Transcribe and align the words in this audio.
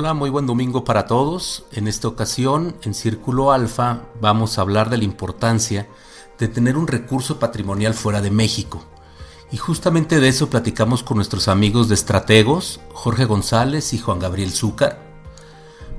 Hola, 0.00 0.14
muy 0.14 0.30
buen 0.30 0.46
domingo 0.46 0.82
para 0.82 1.04
todos. 1.04 1.66
En 1.72 1.86
esta 1.86 2.08
ocasión, 2.08 2.74
en 2.84 2.94
Círculo 2.94 3.52
Alfa, 3.52 4.04
vamos 4.18 4.56
a 4.56 4.62
hablar 4.62 4.88
de 4.88 4.96
la 4.96 5.04
importancia 5.04 5.88
de 6.38 6.48
tener 6.48 6.78
un 6.78 6.86
recurso 6.86 7.38
patrimonial 7.38 7.92
fuera 7.92 8.22
de 8.22 8.30
México. 8.30 8.82
Y 9.52 9.58
justamente 9.58 10.18
de 10.18 10.28
eso 10.28 10.48
platicamos 10.48 11.02
con 11.02 11.18
nuestros 11.18 11.48
amigos 11.48 11.90
de 11.90 11.96
estrategos, 11.96 12.80
Jorge 12.94 13.26
González 13.26 13.92
y 13.92 13.98
Juan 13.98 14.20
Gabriel 14.20 14.52
Zúcar. 14.52 14.98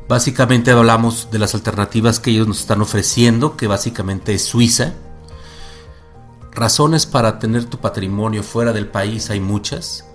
Básicamente 0.10 0.72
hablamos 0.72 1.30
de 1.30 1.38
las 1.38 1.54
alternativas 1.54 2.20
que 2.20 2.32
ellos 2.32 2.48
nos 2.48 2.62
están 2.62 2.82
ofreciendo, 2.82 3.56
que 3.56 3.68
básicamente 3.68 4.34
es 4.34 4.44
Suiza. 4.44 4.96
Razones 6.54 7.06
para 7.06 7.38
tener 7.38 7.66
tu 7.66 7.78
patrimonio 7.78 8.42
fuera 8.42 8.74
del 8.74 8.88
país 8.88 9.30
hay 9.30 9.42
muchas, 9.42 10.06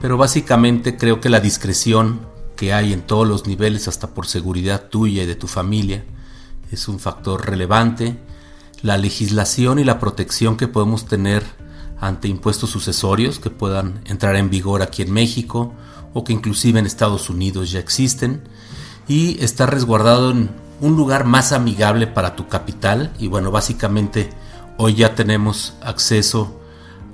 pero 0.00 0.16
básicamente 0.16 0.96
creo 0.96 1.20
que 1.20 1.28
la 1.28 1.38
discreción 1.38 2.31
que 2.56 2.72
hay 2.72 2.92
en 2.92 3.02
todos 3.02 3.26
los 3.26 3.46
niveles, 3.46 3.88
hasta 3.88 4.14
por 4.14 4.26
seguridad 4.26 4.88
tuya 4.88 5.22
y 5.22 5.26
de 5.26 5.34
tu 5.34 5.46
familia, 5.46 6.04
es 6.70 6.88
un 6.88 6.98
factor 6.98 7.46
relevante. 7.48 8.18
La 8.82 8.96
legislación 8.96 9.78
y 9.78 9.84
la 9.84 9.98
protección 9.98 10.56
que 10.56 10.68
podemos 10.68 11.06
tener 11.06 11.44
ante 12.00 12.26
impuestos 12.26 12.70
sucesorios 12.70 13.38
que 13.38 13.50
puedan 13.50 14.00
entrar 14.06 14.34
en 14.34 14.50
vigor 14.50 14.82
aquí 14.82 15.02
en 15.02 15.12
México 15.12 15.72
o 16.14 16.24
que 16.24 16.32
inclusive 16.32 16.80
en 16.80 16.86
Estados 16.86 17.30
Unidos 17.30 17.70
ya 17.70 17.78
existen 17.78 18.42
y 19.06 19.42
estar 19.42 19.72
resguardado 19.72 20.32
en 20.32 20.50
un 20.80 20.96
lugar 20.96 21.24
más 21.24 21.52
amigable 21.52 22.08
para 22.08 22.34
tu 22.34 22.48
capital 22.48 23.12
y 23.20 23.28
bueno 23.28 23.52
básicamente 23.52 24.30
hoy 24.78 24.94
ya 24.94 25.14
tenemos 25.14 25.74
acceso 25.80 26.60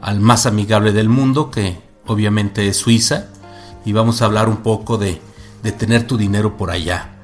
al 0.01 0.21
más 0.21 0.47
amigable 0.47 0.93
del 0.93 1.11
mundo 1.11 1.51
que 1.51 1.79
obviamente 2.07 2.67
es 2.67 2.79
Suiza 2.79 3.27
y 3.85 3.93
vamos 3.93 4.23
a 4.23 4.25
hablar 4.25 4.49
un 4.49 4.59
poco 4.59 4.97
de, 4.97 5.21
de 5.63 5.73
tener 5.73 6.07
tu 6.07 6.17
dinero 6.17 6.57
por 6.57 6.71
allá 6.71 7.19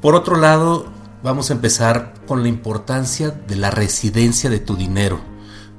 por 0.00 0.14
otro 0.14 0.36
lado 0.36 0.86
vamos 1.22 1.50
a 1.50 1.54
empezar 1.54 2.14
con 2.26 2.42
la 2.42 2.48
importancia 2.48 3.30
de 3.30 3.56
la 3.56 3.70
residencia 3.70 4.50
de 4.50 4.58
tu 4.58 4.76
dinero 4.76 5.20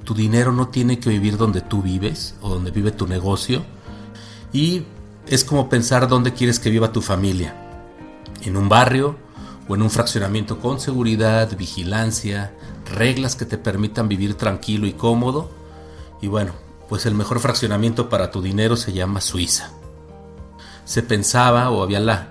tu 0.08 0.14
dinero 0.14 0.54
no 0.54 0.70
tiene 0.70 1.00
que 1.00 1.10
vivir 1.10 1.36
donde 1.36 1.60
tú 1.60 1.82
vives 1.82 2.34
o 2.42 2.48
donde 2.48 2.72
vive 2.72 2.92
tu 2.94 3.08
negocio. 3.08 3.66
Y 4.54 4.84
es 5.28 5.44
como 5.44 5.68
pensar 5.68 6.08
dónde 6.08 6.32
quieres 6.32 6.60
que 6.60 6.70
viva 6.70 6.94
tu 6.94 7.02
familia. 7.02 7.54
En 8.44 8.56
un 8.56 8.70
barrio 8.70 9.18
o 9.68 9.76
en 9.76 9.82
un 9.82 9.90
fraccionamiento 9.90 10.62
con 10.62 10.80
seguridad, 10.80 11.58
vigilancia, 11.58 12.54
reglas 12.96 13.36
que 13.36 13.46
te 13.46 13.58
permitan 13.58 14.08
vivir 14.08 14.36
tranquilo 14.36 14.88
y 14.88 14.94
cómodo. 14.94 15.52
Y 16.22 16.28
bueno, 16.28 16.54
pues 16.88 17.06
el 17.06 17.14
mejor 17.14 17.42
fraccionamiento 17.42 18.08
para 18.08 18.32
tu 18.32 18.42
dinero 18.42 18.78
se 18.78 18.94
llama 18.94 19.20
Suiza. 19.20 19.72
Se 20.88 21.04
pensaba 21.04 21.70
o 21.70 21.84
había 21.84 22.00
la, 22.00 22.30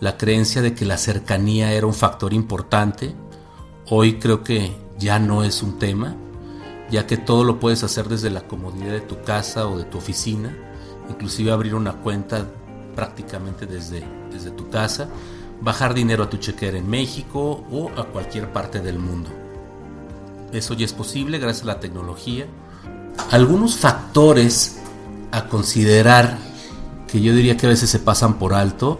la 0.00 0.16
creencia 0.16 0.60
de 0.60 0.74
que 0.74 0.84
la 0.84 0.98
cercanía 0.98 1.72
era 1.72 1.86
un 1.86 1.94
factor 1.94 2.34
importante. 2.34 3.14
Hoy 3.88 4.18
creo 4.18 4.42
que 4.42 4.76
ya 4.98 5.18
no 5.18 5.44
es 5.44 5.62
un 5.62 5.78
tema 5.78 6.16
ya 6.92 7.06
que 7.06 7.16
todo 7.16 7.42
lo 7.42 7.58
puedes 7.58 7.82
hacer 7.82 8.06
desde 8.06 8.28
la 8.28 8.42
comodidad 8.42 8.92
de 8.92 9.00
tu 9.00 9.22
casa 9.22 9.66
o 9.66 9.78
de 9.78 9.84
tu 9.84 9.96
oficina, 9.96 10.54
inclusive 11.08 11.50
abrir 11.50 11.74
una 11.74 11.94
cuenta 11.94 12.46
prácticamente 12.94 13.64
desde, 13.64 14.04
desde 14.30 14.50
tu 14.50 14.68
casa, 14.68 15.08
bajar 15.62 15.94
dinero 15.94 16.22
a 16.22 16.28
tu 16.28 16.36
chequera 16.36 16.76
en 16.76 16.90
México 16.90 17.64
o 17.72 17.90
a 17.96 18.04
cualquier 18.04 18.52
parte 18.52 18.80
del 18.80 18.98
mundo. 18.98 19.30
Eso 20.52 20.74
ya 20.74 20.84
es 20.84 20.92
posible 20.92 21.38
gracias 21.38 21.64
a 21.64 21.68
la 21.68 21.80
tecnología. 21.80 22.44
Algunos 23.30 23.78
factores 23.78 24.78
a 25.30 25.46
considerar 25.46 26.36
que 27.12 27.20
yo 27.20 27.34
diría 27.34 27.56
que 27.56 27.66
a 27.66 27.68
veces 27.68 27.90
se 27.90 28.00
pasan 28.00 28.38
por 28.38 28.54
alto, 28.54 28.98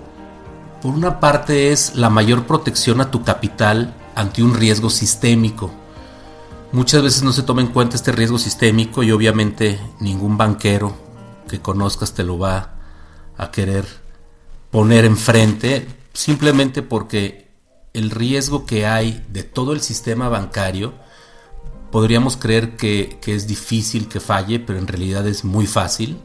por 0.82 0.94
una 0.94 1.18
parte 1.18 1.72
es 1.72 1.96
la 1.96 2.10
mayor 2.10 2.46
protección 2.46 3.00
a 3.00 3.10
tu 3.10 3.24
capital 3.24 3.96
ante 4.14 4.42
un 4.42 4.54
riesgo 4.54 4.90
sistémico 4.90 5.70
Muchas 6.72 7.02
veces 7.02 7.22
no 7.22 7.34
se 7.34 7.42
toma 7.42 7.60
en 7.60 7.66
cuenta 7.66 7.96
este 7.96 8.12
riesgo 8.12 8.38
sistémico 8.38 9.02
y 9.02 9.12
obviamente 9.12 9.78
ningún 10.00 10.38
banquero 10.38 10.96
que 11.46 11.60
conozcas 11.60 12.14
te 12.14 12.24
lo 12.24 12.38
va 12.38 12.76
a 13.36 13.50
querer 13.50 13.84
poner 14.70 15.04
enfrente 15.04 15.86
simplemente 16.14 16.80
porque 16.80 17.50
el 17.92 18.10
riesgo 18.10 18.64
que 18.64 18.86
hay 18.86 19.22
de 19.28 19.42
todo 19.42 19.74
el 19.74 19.82
sistema 19.82 20.30
bancario 20.30 20.94
podríamos 21.90 22.38
creer 22.38 22.74
que, 22.78 23.18
que 23.20 23.34
es 23.34 23.46
difícil 23.46 24.08
que 24.08 24.18
falle, 24.18 24.58
pero 24.58 24.78
en 24.78 24.86
realidad 24.86 25.26
es 25.28 25.44
muy 25.44 25.66
fácil. 25.66 26.22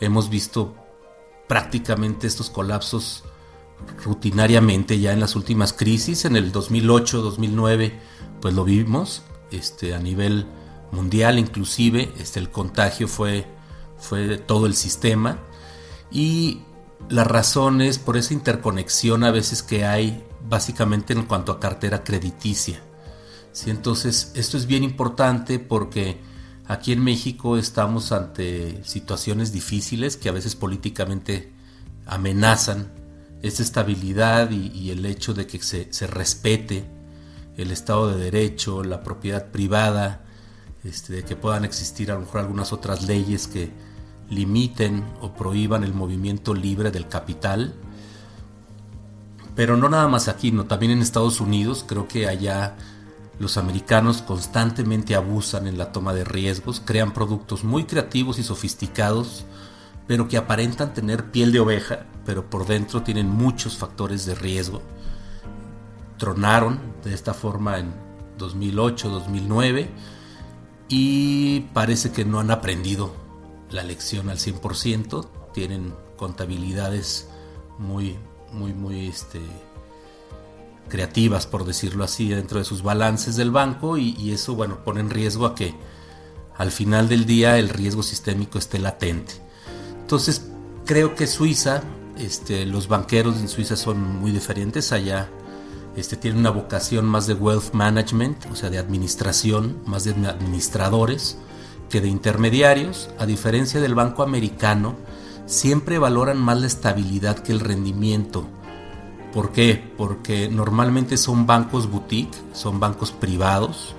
Hemos 0.00 0.30
visto 0.30 0.76
prácticamente 1.48 2.26
estos 2.26 2.50
colapsos 2.50 3.24
rutinariamente 4.04 4.98
ya 5.00 5.12
en 5.12 5.20
las 5.20 5.36
últimas 5.36 5.72
crisis, 5.72 6.24
en 6.24 6.36
el 6.36 6.52
2008, 6.52 7.22
2009, 7.22 7.98
pues 8.40 8.54
lo 8.54 8.64
vimos 8.64 9.22
este, 9.50 9.94
a 9.94 9.98
nivel 9.98 10.46
mundial, 10.92 11.38
inclusive 11.38 12.12
este, 12.18 12.40
el 12.40 12.50
contagio 12.50 13.08
fue, 13.08 13.46
fue 13.98 14.38
todo 14.38 14.66
el 14.66 14.74
sistema 14.74 15.38
y 16.10 16.62
las 17.08 17.26
razones 17.26 17.98
por 17.98 18.16
esa 18.16 18.34
interconexión 18.34 19.24
a 19.24 19.30
veces 19.30 19.62
que 19.62 19.84
hay 19.84 20.24
básicamente 20.48 21.12
en 21.12 21.22
cuanto 21.22 21.52
a 21.52 21.60
cartera 21.60 22.04
crediticia. 22.04 22.80
¿sí? 23.52 23.70
Entonces 23.70 24.32
esto 24.34 24.56
es 24.56 24.66
bien 24.66 24.82
importante 24.82 25.58
porque 25.58 26.18
aquí 26.68 26.92
en 26.92 27.02
México 27.02 27.56
estamos 27.56 28.12
ante 28.12 28.84
situaciones 28.84 29.52
difíciles 29.52 30.16
que 30.16 30.28
a 30.28 30.32
veces 30.32 30.54
políticamente 30.54 31.52
amenazan 32.06 32.92
esa 33.42 33.62
estabilidad 33.62 34.50
y, 34.50 34.90
el 34.90 35.06
hecho 35.06 35.32
de 35.32 35.46
que 35.46 35.60
se, 35.60 35.92
se 35.92 36.06
respete 36.06 36.84
el 37.56 37.70
Estado 37.70 38.10
de 38.10 38.22
Derecho, 38.22 38.84
la 38.84 39.02
propiedad 39.02 39.46
privada, 39.50 40.24
este, 40.84 41.14
de 41.14 41.24
que 41.24 41.36
puedan 41.36 41.64
existir 41.64 42.10
a 42.10 42.14
lo 42.14 42.20
mejor 42.20 42.40
algunas 42.40 42.72
otras 42.72 43.06
leyes 43.06 43.48
que 43.48 43.70
limiten 44.28 45.04
o 45.20 45.32
prohíban 45.32 45.84
el 45.84 45.94
movimiento 45.94 46.54
libre 46.54 46.90
del 46.90 47.08
capital. 47.08 47.74
Pero 49.56 49.76
no 49.76 49.88
nada 49.88 50.06
más 50.06 50.28
aquí, 50.28 50.52
no, 50.52 50.66
también 50.66 50.92
en 50.92 51.00
Estados 51.00 51.40
Unidos 51.40 51.84
creo 51.86 52.06
que 52.06 52.28
allá 52.28 52.76
los 53.38 53.56
americanos 53.56 54.22
constantemente 54.22 55.14
abusan 55.14 55.66
en 55.66 55.78
la 55.78 55.92
toma 55.92 56.12
de 56.12 56.24
riesgos, 56.24 56.82
crean 56.84 57.12
productos 57.12 57.64
muy 57.64 57.84
creativos 57.84 58.38
y 58.38 58.42
sofisticados, 58.42 59.44
pero 60.06 60.26
que 60.26 60.36
aparentan 60.36 60.94
tener 60.94 61.30
piel 61.30 61.52
de 61.52 61.60
oveja, 61.60 62.06
pero 62.24 62.50
por 62.50 62.66
dentro 62.66 63.02
tienen 63.02 63.28
muchos 63.28 63.76
factores 63.76 64.26
de 64.26 64.34
riesgo. 64.34 64.82
Tronaron 66.16 66.80
de 67.04 67.14
esta 67.14 67.32
forma 67.32 67.78
en 67.78 67.94
2008, 68.38 69.08
2009 69.08 69.90
y 70.88 71.60
parece 71.72 72.10
que 72.10 72.24
no 72.24 72.40
han 72.40 72.50
aprendido 72.50 73.12
la 73.70 73.84
lección 73.84 74.30
al 74.30 74.38
100%, 74.38 75.28
tienen 75.52 75.94
contabilidades 76.16 77.28
muy, 77.78 78.16
muy, 78.52 78.72
muy 78.72 79.06
este, 79.06 79.40
creativas, 80.88 81.46
por 81.46 81.64
decirlo 81.64 82.04
así, 82.04 82.28
dentro 82.28 82.58
de 82.58 82.64
sus 82.64 82.82
balances 82.82 83.36
del 83.36 83.50
banco 83.50 83.98
y, 83.98 84.32
eso, 84.32 84.54
bueno, 84.54 84.84
pone 84.84 85.00
en 85.00 85.10
riesgo 85.10 85.46
a 85.46 85.54
que 85.54 85.74
al 86.56 86.70
final 86.70 87.08
del 87.08 87.24
día 87.24 87.58
el 87.58 87.68
riesgo 87.68 88.02
sistémico 88.02 88.58
esté 88.58 88.78
latente. 88.78 89.34
Entonces, 90.00 90.46
creo 90.84 91.14
que 91.14 91.26
Suiza, 91.26 91.82
este, 92.18 92.66
los 92.66 92.88
banqueros 92.88 93.38
en 93.38 93.48
Suiza 93.48 93.76
son 93.76 94.20
muy 94.20 94.30
diferentes 94.30 94.92
allá 94.92 95.28
este, 95.98 96.16
tiene 96.16 96.38
una 96.38 96.50
vocación 96.50 97.06
más 97.06 97.26
de 97.26 97.34
wealth 97.34 97.72
management, 97.72 98.46
o 98.52 98.54
sea, 98.54 98.70
de 98.70 98.78
administración, 98.78 99.78
más 99.84 100.04
de 100.04 100.12
administradores 100.12 101.38
que 101.90 102.00
de 102.00 102.06
intermediarios, 102.06 103.10
a 103.18 103.26
diferencia 103.26 103.80
del 103.80 103.96
banco 103.96 104.22
americano, 104.22 104.94
siempre 105.46 105.98
valoran 105.98 106.38
más 106.38 106.60
la 106.60 106.68
estabilidad 106.68 107.40
que 107.40 107.50
el 107.50 107.58
rendimiento. 107.58 108.46
¿Por 109.32 109.52
qué? 109.52 109.92
Porque 109.96 110.48
normalmente 110.48 111.16
son 111.16 111.46
bancos 111.46 111.90
boutique, 111.90 112.36
son 112.52 112.80
bancos 112.80 113.12
privados, 113.12 113.94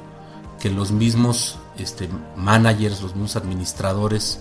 que 0.59 0.69
los 0.69 0.91
mismos 0.91 1.57
este, 1.77 2.09
managers, 2.35 3.01
los 3.01 3.13
mismos 3.13 3.35
administradores 3.35 4.39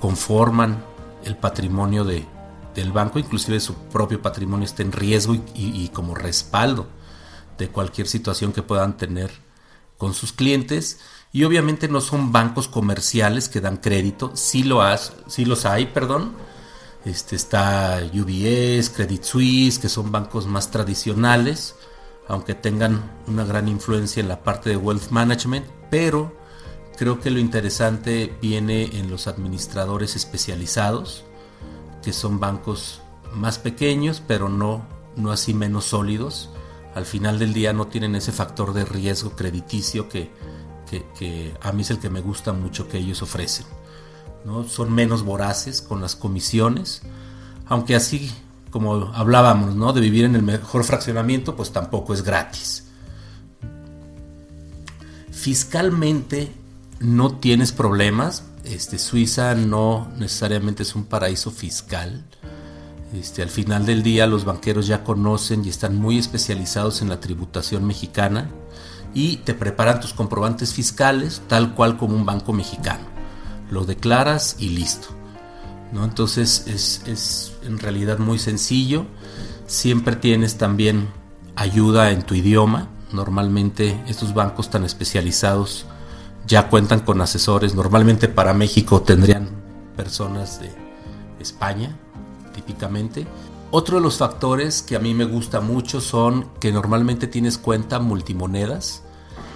conforman 0.00 0.84
el 1.24 1.36
patrimonio 1.36 2.04
de, 2.04 2.26
del 2.74 2.92
banco, 2.92 3.18
inclusive 3.18 3.60
su 3.60 3.74
propio 3.74 4.20
patrimonio 4.20 4.64
está 4.64 4.82
en 4.82 4.92
riesgo 4.92 5.36
y, 5.54 5.88
como 5.88 6.14
respaldo 6.14 6.86
de 7.58 7.68
cualquier 7.68 8.08
situación 8.08 8.52
que 8.52 8.62
puedan 8.62 8.96
tener 8.96 9.30
con 9.98 10.14
sus 10.14 10.32
clientes. 10.32 11.00
Y 11.32 11.44
obviamente 11.44 11.88
no 11.88 12.00
son 12.00 12.32
bancos 12.32 12.68
comerciales 12.68 13.48
que 13.48 13.60
dan 13.60 13.76
crédito, 13.76 14.32
sí, 14.34 14.64
lo 14.64 14.82
has, 14.82 15.12
sí 15.28 15.44
los 15.44 15.64
hay, 15.64 15.86
perdón. 15.86 16.32
Este, 17.04 17.34
está 17.34 18.00
UBS, 18.12 18.90
Credit 18.90 19.22
Suisse, 19.22 19.78
que 19.78 19.88
son 19.88 20.12
bancos 20.12 20.46
más 20.46 20.70
tradicionales, 20.70 21.74
aunque 22.28 22.54
tengan 22.54 23.02
una 23.26 23.44
gran 23.44 23.68
influencia 23.68 24.20
en 24.20 24.28
la 24.28 24.42
parte 24.42 24.70
de 24.70 24.76
wealth 24.76 25.10
management, 25.10 25.66
pero 25.90 26.32
creo 26.96 27.20
que 27.20 27.30
lo 27.30 27.40
interesante 27.40 28.32
viene 28.40 28.96
en 28.98 29.10
los 29.10 29.26
administradores 29.26 30.14
especializados, 30.14 31.24
que 32.02 32.12
son 32.12 32.38
bancos 32.38 33.00
más 33.34 33.58
pequeños, 33.58 34.22
pero 34.26 34.48
no, 34.48 34.86
no 35.16 35.32
así 35.32 35.54
menos 35.54 35.86
sólidos. 35.86 36.50
Al 36.94 37.06
final 37.06 37.38
del 37.38 37.52
día 37.52 37.72
no 37.72 37.88
tienen 37.88 38.14
ese 38.14 38.32
factor 38.32 38.72
de 38.74 38.84
riesgo 38.84 39.34
crediticio 39.34 40.08
que, 40.08 40.30
que, 41.18 41.54
a 41.60 41.72
mí 41.72 41.82
es 41.82 41.90
el 41.90 41.98
que 41.98 42.10
me 42.10 42.20
gusta 42.20 42.52
mucho 42.52 42.88
que 42.88 42.98
ellos 42.98 43.22
ofrecen. 43.22 43.66
¿No? 44.44 44.64
Son 44.64 44.92
menos 44.92 45.22
voraces 45.24 45.82
con 45.82 46.00
las 46.00 46.16
comisiones, 46.16 47.02
aunque 47.66 47.94
así 47.94 48.32
como 48.72 49.12
hablábamos, 49.14 49.76
¿no? 49.76 49.92
de 49.92 50.00
vivir 50.00 50.24
en 50.24 50.34
el 50.34 50.42
mejor 50.42 50.82
fraccionamiento, 50.82 51.54
pues 51.54 51.72
tampoco 51.72 52.14
es 52.14 52.22
gratis. 52.22 52.84
Fiscalmente 55.30 56.50
no 56.98 57.36
tienes 57.36 57.70
problemas. 57.72 58.44
Este, 58.64 58.98
Suiza 58.98 59.54
no 59.54 60.08
necesariamente 60.16 60.84
es 60.84 60.94
un 60.94 61.04
paraíso 61.04 61.50
fiscal. 61.50 62.24
Este, 63.12 63.42
al 63.42 63.50
final 63.50 63.84
del 63.84 64.02
día 64.02 64.26
los 64.26 64.46
banqueros 64.46 64.86
ya 64.86 65.04
conocen 65.04 65.64
y 65.66 65.68
están 65.68 65.96
muy 65.96 66.18
especializados 66.18 67.02
en 67.02 67.10
la 67.10 67.20
tributación 67.20 67.84
mexicana 67.86 68.48
y 69.12 69.36
te 69.38 69.52
preparan 69.52 70.00
tus 70.00 70.14
comprobantes 70.14 70.72
fiscales 70.72 71.42
tal 71.46 71.74
cual 71.74 71.98
como 71.98 72.16
un 72.16 72.24
banco 72.24 72.54
mexicano. 72.54 73.11
Lo 73.72 73.86
declaras 73.86 74.56
y 74.58 74.68
listo. 74.68 75.08
¿no? 75.92 76.04
Entonces 76.04 76.66
es, 76.66 77.02
es 77.06 77.54
en 77.64 77.78
realidad 77.78 78.18
muy 78.18 78.38
sencillo. 78.38 79.06
Siempre 79.66 80.14
tienes 80.14 80.58
también 80.58 81.08
ayuda 81.56 82.10
en 82.10 82.22
tu 82.22 82.34
idioma. 82.34 82.88
Normalmente 83.12 83.98
estos 84.06 84.34
bancos 84.34 84.68
tan 84.68 84.84
especializados 84.84 85.86
ya 86.46 86.68
cuentan 86.68 87.00
con 87.00 87.22
asesores. 87.22 87.74
Normalmente 87.74 88.28
para 88.28 88.52
México 88.52 89.00
tendrían 89.00 89.48
personas 89.96 90.60
de 90.60 90.70
España, 91.40 91.96
típicamente. 92.54 93.26
Otro 93.70 93.96
de 93.96 94.02
los 94.02 94.18
factores 94.18 94.82
que 94.82 94.96
a 94.96 94.98
mí 94.98 95.14
me 95.14 95.24
gusta 95.24 95.62
mucho 95.62 96.02
son 96.02 96.50
que 96.60 96.72
normalmente 96.72 97.26
tienes 97.26 97.56
cuenta 97.56 98.00
multimonedas. 98.00 99.02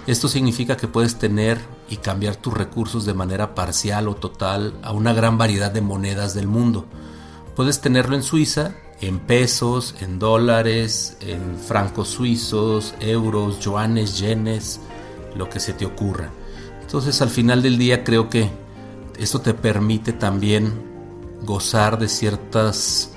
Esto 0.07 0.27
significa 0.27 0.75
que 0.75 0.87
puedes 0.87 1.19
tener 1.19 1.59
y 1.89 1.97
cambiar 1.97 2.35
tus 2.35 2.53
recursos 2.53 3.05
de 3.05 3.13
manera 3.13 3.55
parcial 3.55 4.07
o 4.07 4.15
total 4.15 4.73
a 4.83 4.91
una 4.91 5.13
gran 5.13 5.37
variedad 5.37 5.71
de 5.71 5.81
monedas 5.81 6.33
del 6.33 6.47
mundo. 6.47 6.85
Puedes 7.55 7.81
tenerlo 7.81 8.15
en 8.15 8.23
Suiza, 8.23 8.75
en 9.01 9.19
pesos, 9.19 9.95
en 10.01 10.19
dólares, 10.19 11.17
en 11.21 11.57
francos 11.57 12.09
suizos, 12.09 12.93
euros, 12.99 13.59
yuanes, 13.59 14.17
yenes, 14.19 14.79
lo 15.35 15.49
que 15.49 15.59
se 15.59 15.73
te 15.73 15.85
ocurra. 15.85 16.31
Entonces 16.81 17.21
al 17.21 17.29
final 17.29 17.61
del 17.61 17.77
día 17.77 18.03
creo 18.03 18.29
que 18.29 18.49
esto 19.19 19.41
te 19.41 19.53
permite 19.53 20.13
también 20.13 20.73
gozar 21.43 21.99
de 21.99 22.07
ciertas 22.07 23.11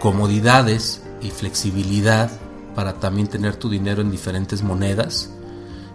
comodidades 0.00 1.02
y 1.20 1.30
flexibilidad 1.30 2.30
para 2.74 2.94
también 2.94 3.28
tener 3.28 3.56
tu 3.56 3.68
dinero 3.70 4.02
en 4.02 4.10
diferentes 4.10 4.62
monedas. 4.62 5.33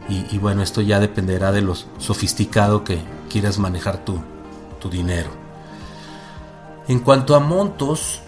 Y, 0.09 0.37
bueno, 0.39 0.63
esto 0.63 0.81
ya 0.81 0.99
dependerá 0.99 1.51
de 1.51 1.61
lo 1.61 1.75
sofisticado 1.75 2.83
que 2.83 2.99
quieras 3.29 3.59
manejar 3.59 4.03
tu, 4.03 4.19
tu 4.79 4.89
dinero. 4.89 5.29
En 6.87 6.99
cuanto 6.99 7.35
a 7.35 7.39
montos, 7.39 8.21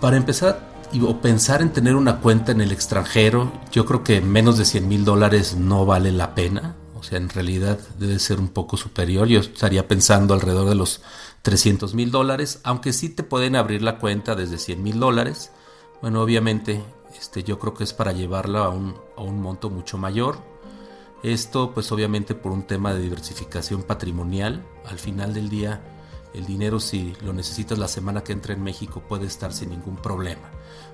para 0.00 0.16
empezar 0.16 0.68
o 1.00 1.20
pensar 1.20 1.62
en 1.62 1.72
tener 1.72 1.94
una 1.94 2.18
cuenta 2.18 2.50
en 2.50 2.60
el 2.60 2.72
extranjero, 2.72 3.52
yo 3.70 3.84
creo 3.84 4.02
que 4.02 4.20
menos 4.20 4.58
de 4.58 4.64
100 4.64 4.88
mil 4.88 5.04
dólares 5.04 5.56
no 5.56 5.86
vale 5.86 6.10
la 6.10 6.34
pena. 6.34 6.74
O 6.98 7.02
sea, 7.04 7.18
en 7.18 7.28
realidad 7.28 7.78
debe 7.98 8.18
ser 8.18 8.40
un 8.40 8.48
poco 8.48 8.76
superior. 8.76 9.28
Yo 9.28 9.38
estaría 9.38 9.86
pensando 9.86 10.34
alrededor 10.34 10.68
de 10.68 10.74
los 10.74 11.02
300 11.42 11.94
mil 11.94 12.10
dólares, 12.10 12.60
aunque 12.64 12.92
sí 12.92 13.08
te 13.08 13.22
pueden 13.22 13.54
abrir 13.54 13.82
la 13.82 13.98
cuenta 13.98 14.34
desde 14.34 14.58
100 14.58 14.82
mil 14.82 14.98
dólares. 14.98 15.52
Bueno, 16.02 16.22
obviamente 16.22 16.82
este, 17.16 17.42
yo 17.42 17.58
creo 17.58 17.74
que 17.74 17.84
es 17.84 17.92
para 17.92 18.12
llevarla 18.12 18.64
a 18.64 18.68
un, 18.68 18.94
a 19.16 19.22
un 19.22 19.40
monto 19.40 19.70
mucho 19.70 19.98
mayor. 19.98 20.38
Esto 21.22 21.72
pues 21.74 21.90
obviamente 21.90 22.34
por 22.34 22.52
un 22.52 22.62
tema 22.62 22.94
de 22.94 23.00
diversificación 23.00 23.82
patrimonial. 23.82 24.64
Al 24.86 24.98
final 24.98 25.34
del 25.34 25.48
día 25.48 25.82
el 26.34 26.46
dinero 26.46 26.78
si 26.78 27.14
lo 27.22 27.32
necesitas 27.32 27.78
la 27.78 27.88
semana 27.88 28.22
que 28.22 28.32
entra 28.32 28.52
en 28.54 28.62
México 28.62 29.02
puede 29.06 29.26
estar 29.26 29.52
sin 29.52 29.70
ningún 29.70 29.96
problema. 29.96 30.50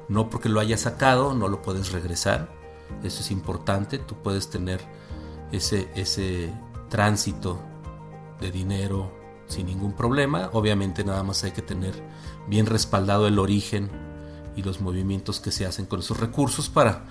No 0.09 0.31
porque 0.31 0.49
lo 0.49 0.61
hayas 0.61 0.81
sacado, 0.81 1.35
no 1.35 1.49
lo 1.49 1.63
puedes 1.63 1.93
regresar. 1.93 2.51
Eso 3.03 3.21
es 3.21 3.31
importante. 3.31 3.99
Tú 3.99 4.15
puedes 4.23 4.49
tener 4.49 4.81
ese, 5.53 5.89
ese 5.95 6.53
tránsito 6.89 7.61
de 8.41 8.51
dinero 8.51 9.13
sin 9.47 9.67
ningún 9.67 9.93
problema. 9.93 10.51
Obviamente 10.53 11.05
nada 11.05 11.23
más 11.23 11.45
hay 11.45 11.53
que 11.53 11.63
tener 11.63 11.95
bien 12.47 12.67
respaldado 12.67 13.27
el 13.27 13.39
origen 13.39 13.91
y 14.57 14.63
los 14.63 14.81
movimientos 14.81 15.41
que 15.41 15.51
se 15.51 15.67
hacen 15.67 15.87
con 15.87 16.01
esos 16.01 16.19
recursos 16.19 16.69
para 16.69 17.05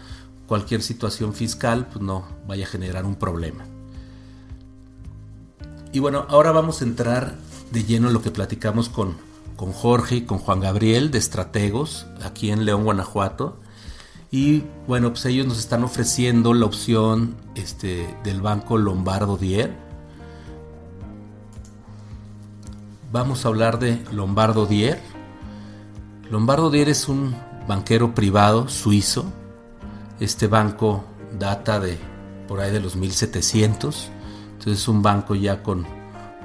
cualquier 0.48 0.82
situación 0.82 1.34
fiscal 1.34 1.88
pues 1.88 2.04
no 2.04 2.26
vaya 2.48 2.66
a 2.66 2.70
generar 2.70 3.06
un 3.06 3.16
problema. 3.16 3.66
Y 5.92 6.00
bueno, 6.00 6.26
ahora 6.30 6.52
vamos 6.52 6.82
a 6.82 6.86
entrar 6.86 7.36
de 7.72 7.84
lleno 7.84 8.08
en 8.08 8.14
lo 8.14 8.22
que 8.22 8.32
platicamos 8.32 8.90
con, 8.90 9.16
con 9.56 9.72
Jorge 9.72 10.18
y 10.18 10.22
con 10.26 10.40
Juan 10.40 10.60
Gabriel 10.60 11.12
de 11.12 11.20
Estrategos 11.20 12.08
aquí 12.24 12.52
en 12.52 12.66
León, 12.66 12.84
Guanajuato. 12.84 13.60
Y 14.32 14.64
bueno, 14.88 15.12
pues 15.12 15.26
ellos 15.26 15.46
nos 15.46 15.60
están 15.60 15.84
ofreciendo 15.84 16.56
la 16.56 16.66
opción 16.66 17.36
este, 17.54 18.08
del 18.24 18.42
banco 18.42 18.80
Lombardo 18.80 19.38
Dier. 19.38 19.76
Vamos 23.12 23.46
a 23.46 23.50
hablar 23.50 23.78
de 23.78 24.04
Lombardo 24.12 24.66
Dier. 24.66 25.00
Lombardo 26.34 26.72
Dier 26.72 26.90
es 26.90 27.10
un 27.10 27.36
banquero 27.68 28.16
privado 28.16 28.68
suizo. 28.68 29.24
Este 30.20 30.48
banco 30.48 31.04
data 31.38 31.80
de 31.80 32.00
por 32.48 32.60
ahí 32.60 32.72
de 32.72 32.80
los 32.80 32.96
1700. 32.96 34.10
Entonces 34.54 34.82
es 34.82 34.88
un 34.88 35.04
banco 35.04 35.36
ya 35.36 35.62
con 35.62 35.86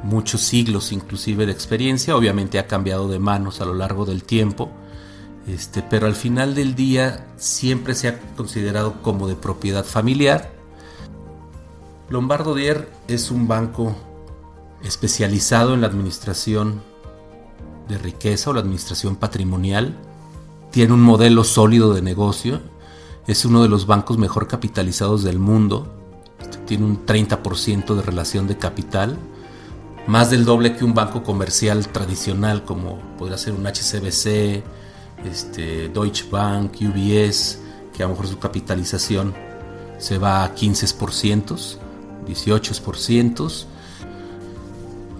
muchos 0.02 0.42
siglos 0.42 0.92
inclusive 0.92 1.46
de 1.46 1.52
experiencia. 1.52 2.14
Obviamente 2.14 2.58
ha 2.58 2.66
cambiado 2.66 3.08
de 3.08 3.18
manos 3.18 3.62
a 3.62 3.64
lo 3.64 3.72
largo 3.72 4.04
del 4.04 4.24
tiempo 4.24 4.68
este, 5.46 5.80
pero 5.80 6.06
al 6.06 6.14
final 6.14 6.54
del 6.54 6.74
día 6.74 7.26
siempre 7.38 7.94
se 7.94 8.08
ha 8.08 8.20
considerado 8.36 9.00
como 9.00 9.26
de 9.26 9.36
propiedad 9.36 9.86
familiar. 9.86 10.52
Lombardo 12.10 12.54
Dier 12.54 12.90
es 13.08 13.30
un 13.30 13.48
banco 13.48 13.96
especializado 14.82 15.72
en 15.72 15.80
la 15.80 15.86
administración 15.86 16.82
de 17.88 17.98
riqueza 17.98 18.50
o 18.50 18.52
la 18.52 18.60
administración 18.60 19.16
patrimonial. 19.16 19.96
Tiene 20.70 20.92
un 20.92 21.00
modelo 21.00 21.44
sólido 21.44 21.94
de 21.94 22.02
negocio. 22.02 22.60
Es 23.26 23.44
uno 23.44 23.62
de 23.62 23.68
los 23.68 23.86
bancos 23.86 24.18
mejor 24.18 24.46
capitalizados 24.46 25.22
del 25.22 25.38
mundo. 25.38 25.94
Tiene 26.66 26.84
un 26.84 27.06
30% 27.06 27.94
de 27.94 28.02
relación 28.02 28.46
de 28.46 28.58
capital. 28.58 29.18
Más 30.06 30.30
del 30.30 30.44
doble 30.44 30.76
que 30.76 30.84
un 30.84 30.94
banco 30.94 31.22
comercial 31.22 31.88
tradicional 31.88 32.64
como 32.64 32.98
podría 33.18 33.36
ser 33.36 33.54
un 33.54 33.66
HCBC, 33.66 34.62
este, 35.24 35.88
Deutsche 35.88 36.26
Bank, 36.30 36.76
UBS, 36.80 37.58
que 37.94 38.02
a 38.02 38.06
lo 38.06 38.10
mejor 38.12 38.26
su 38.26 38.38
capitalización 38.38 39.34
se 39.98 40.18
va 40.18 40.44
a 40.44 40.54
15%, 40.54 41.78
18%. 42.26 43.66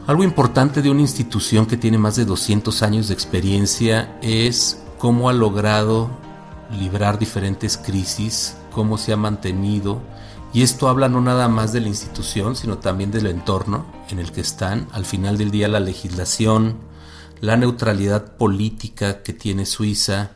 Algo 0.09 0.25
importante 0.25 0.81
de 0.81 0.91
una 0.91 1.03
institución 1.03 1.67
que 1.67 1.77
tiene 1.77 1.99
más 1.99 2.17
de 2.17 2.25
200 2.25 2.83
años 2.83 3.09
de 3.09 3.15
experiencia 3.15 4.19
es 4.23 4.83
cómo 4.97 5.29
ha 5.29 5.35
logrado 5.35 6.09
librar 6.81 7.19
diferentes 7.19 7.77
crisis, 7.77 8.57
cómo 8.73 8.97
se 8.97 9.13
ha 9.13 9.19
mantenido. 9.19 10.01
Y 10.55 10.63
esto 10.63 10.89
habla 10.89 11.11
no 11.11 11.21
nada 11.21 11.49
más 11.49 11.75
de 11.75 11.83
la 11.83 11.89
institución, 11.89 12.57
sino 12.57 12.79
también 12.79 13.11
del 13.11 13.27
entorno 13.27 13.85
en 14.09 14.19
el 14.19 14.33
que 14.33 14.41
están. 14.41 14.89
Al 14.93 15.05
final 15.05 15.37
del 15.37 15.51
día 15.51 15.69
la 15.69 15.79
legislación, 15.79 16.79
la 17.43 17.59
neutralidad 17.59 18.35
política 18.39 19.23
que 19.23 19.35
tiene 19.35 19.67
Suiza. 19.67 20.31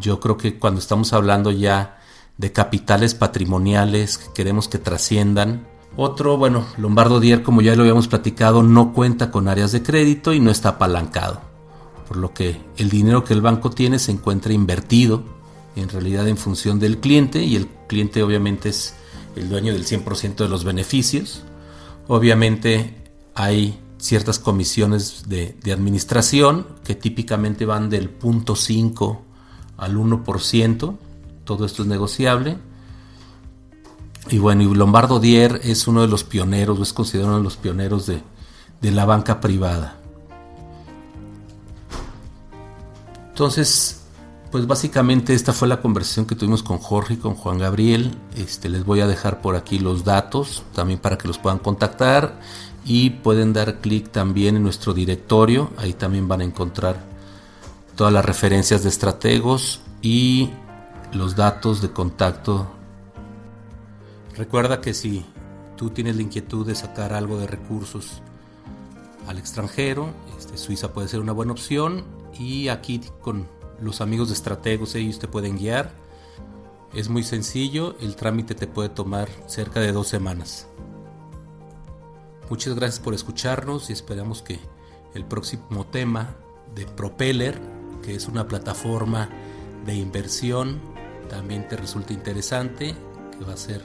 Yo 0.00 0.20
creo 0.20 0.38
que 0.38 0.58
cuando 0.58 0.80
estamos 0.80 1.12
hablando 1.12 1.50
ya 1.50 1.98
de 2.38 2.50
capitales 2.50 3.12
patrimoniales 3.12 4.16
que 4.16 4.32
queremos 4.32 4.68
que 4.68 4.78
trasciendan. 4.78 5.70
Otro, 5.96 6.38
bueno, 6.38 6.66
Lombardo 6.78 7.20
Dier, 7.20 7.42
como 7.42 7.60
ya 7.60 7.76
lo 7.76 7.82
habíamos 7.82 8.08
platicado, 8.08 8.62
no 8.62 8.92
cuenta 8.92 9.30
con 9.30 9.48
áreas 9.48 9.72
de 9.72 9.82
crédito 9.82 10.32
y 10.32 10.40
no 10.40 10.50
está 10.50 10.70
apalancado. 10.70 11.40
Por 12.08 12.16
lo 12.16 12.32
que 12.32 12.60
el 12.76 12.88
dinero 12.88 13.24
que 13.24 13.34
el 13.34 13.42
banco 13.42 13.70
tiene 13.70 13.98
se 13.98 14.12
encuentra 14.12 14.52
invertido 14.52 15.22
en 15.76 15.88
realidad 15.88 16.28
en 16.28 16.36
función 16.36 16.78
del 16.78 16.98
cliente 16.98 17.42
y 17.42 17.56
el 17.56 17.68
cliente 17.88 18.22
obviamente 18.22 18.68
es 18.70 18.94
el 19.36 19.48
dueño 19.48 19.72
del 19.72 19.86
100% 19.86 20.36
de 20.36 20.48
los 20.48 20.64
beneficios. 20.64 21.42
Obviamente 22.08 22.94
hay 23.34 23.78
ciertas 23.98 24.38
comisiones 24.38 25.28
de, 25.28 25.56
administración 25.72 26.66
que 26.84 26.94
típicamente 26.94 27.64
van 27.64 27.88
del 27.88 28.10
punto 28.10 28.56
5 28.56 29.22
al 29.78 29.96
1%, 29.96 30.96
todo 31.44 31.64
esto 31.64 31.82
es 31.82 31.88
negociable. 31.88 32.58
Y 34.30 34.38
bueno, 34.38 34.62
y 34.62 34.74
Lombardo 34.74 35.18
Dier 35.18 35.60
es 35.64 35.86
uno 35.88 36.02
de 36.02 36.08
los 36.08 36.24
pioneros, 36.24 36.78
o 36.78 36.82
es 36.82 36.92
considerado 36.92 37.30
uno 37.30 37.38
de 37.38 37.44
los 37.44 37.56
pioneros 37.56 38.06
de, 38.06 38.22
la 38.82 39.04
banca 39.04 39.40
privada. 39.40 39.98
Entonces, 43.28 44.02
pues 44.50 44.66
básicamente 44.66 45.34
esta 45.34 45.52
fue 45.52 45.68
la 45.68 45.80
conversación 45.80 46.26
que 46.26 46.34
tuvimos 46.34 46.62
con 46.62 46.78
Jorge 46.78 47.14
y 47.14 47.16
con 47.16 47.34
Juan 47.34 47.58
Gabriel. 47.58 48.16
Este, 48.36 48.68
les 48.68 48.84
voy 48.84 49.00
a 49.00 49.06
dejar 49.06 49.40
por 49.40 49.56
aquí 49.56 49.78
los 49.78 50.04
datos 50.04 50.62
también 50.74 50.98
para 50.98 51.18
que 51.18 51.28
los 51.28 51.38
puedan 51.38 51.58
contactar 51.58 52.38
y 52.84 53.10
pueden 53.10 53.52
dar 53.52 53.80
clic 53.80 54.10
también 54.10 54.56
en 54.56 54.62
nuestro 54.62 54.92
directorio. 54.92 55.70
Ahí 55.78 55.94
también 55.94 56.28
van 56.28 56.42
a 56.42 56.44
encontrar 56.44 57.02
todas 57.96 58.12
las 58.12 58.24
referencias 58.24 58.82
de 58.82 58.88
estrategos 58.88 59.80
y 60.02 60.50
los 61.12 61.36
datos 61.36 61.80
de 61.80 61.90
contacto. 61.90 62.81
Recuerda 64.36 64.80
que 64.80 64.94
si 64.94 65.24
tú 65.76 65.90
tienes 65.90 66.16
la 66.16 66.22
inquietud 66.22 66.66
de 66.66 66.74
sacar 66.74 67.12
algo 67.12 67.38
de 67.38 67.46
recursos 67.46 68.22
al 69.26 69.38
extranjero, 69.38 70.10
este, 70.38 70.56
Suiza 70.56 70.92
puede 70.92 71.08
ser 71.08 71.20
una 71.20 71.32
buena 71.32 71.52
opción 71.52 72.04
y 72.38 72.68
aquí 72.68 73.00
con 73.20 73.46
los 73.80 74.00
amigos 74.00 74.28
de 74.28 74.34
estrategos 74.34 74.94
ellos 74.94 75.18
te 75.18 75.28
pueden 75.28 75.58
guiar. 75.58 75.92
Es 76.94 77.08
muy 77.08 77.22
sencillo, 77.22 77.96
el 78.00 78.16
trámite 78.16 78.54
te 78.54 78.66
puede 78.66 78.88
tomar 78.88 79.28
cerca 79.46 79.80
de 79.80 79.92
dos 79.92 80.08
semanas. 80.08 80.66
Muchas 82.48 82.74
gracias 82.74 83.00
por 83.00 83.14
escucharnos 83.14 83.90
y 83.90 83.92
esperamos 83.92 84.42
que 84.42 84.60
el 85.14 85.24
próximo 85.24 85.86
tema 85.86 86.36
de 86.74 86.86
Propeller, 86.86 87.60
que 88.02 88.14
es 88.14 88.28
una 88.28 88.46
plataforma 88.46 89.28
de 89.86 89.94
inversión, 89.94 90.80
también 91.28 91.66
te 91.68 91.76
resulte 91.76 92.12
interesante, 92.12 92.94
que 93.38 93.44
va 93.44 93.54
a 93.54 93.56
ser 93.56 93.82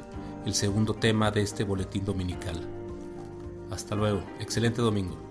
el 0.47 0.53
segundo 0.53 0.93
tema 0.93 1.29
de 1.29 1.41
este 1.41 1.65
boletín 1.65 2.05
dominical. 2.05 2.55
Hasta 3.69 3.95
luego, 3.95 4.23
excelente 4.39 4.81
domingo. 4.81 5.26